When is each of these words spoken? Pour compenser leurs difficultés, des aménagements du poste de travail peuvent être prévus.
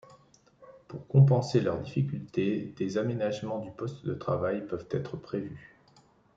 Pour 0.87 1.05
compenser 1.07 1.59
leurs 1.61 1.79
difficultés, 1.79 2.73
des 2.75 2.97
aménagements 2.97 3.59
du 3.59 3.69
poste 3.69 4.03
de 4.03 4.15
travail 4.15 4.65
peuvent 4.65 4.87
être 4.91 5.15
prévus. 5.15 5.77